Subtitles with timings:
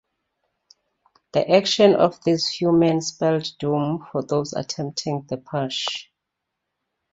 [1.33, 6.07] The action of these few men spelled doom for those attempting the putsch.